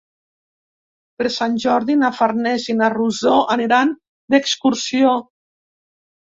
[1.19, 3.93] Per Sant Jordi na Farners i na Rosó aniran
[4.37, 5.13] d'excursió.